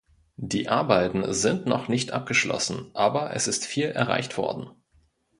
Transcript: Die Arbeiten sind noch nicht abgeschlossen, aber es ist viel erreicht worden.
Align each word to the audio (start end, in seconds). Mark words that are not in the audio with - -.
Die 0.41 0.67
Arbeiten 0.67 1.31
sind 1.31 1.67
noch 1.67 1.87
nicht 1.87 2.11
abgeschlossen, 2.11 2.89
aber 2.95 3.35
es 3.35 3.47
ist 3.47 3.67
viel 3.67 3.85
erreicht 3.85 4.35
worden. 4.35 4.71